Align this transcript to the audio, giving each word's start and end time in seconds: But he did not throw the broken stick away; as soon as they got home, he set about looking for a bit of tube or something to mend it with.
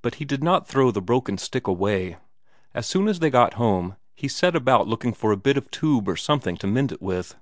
But 0.00 0.14
he 0.14 0.24
did 0.24 0.42
not 0.42 0.66
throw 0.66 0.90
the 0.90 1.02
broken 1.02 1.36
stick 1.36 1.66
away; 1.66 2.16
as 2.72 2.86
soon 2.86 3.06
as 3.06 3.18
they 3.18 3.28
got 3.28 3.52
home, 3.60 3.96
he 4.14 4.26
set 4.26 4.56
about 4.56 4.88
looking 4.88 5.12
for 5.12 5.30
a 5.30 5.36
bit 5.36 5.58
of 5.58 5.70
tube 5.70 6.08
or 6.08 6.16
something 6.16 6.56
to 6.56 6.66
mend 6.66 6.90
it 6.90 7.02
with. 7.02 7.36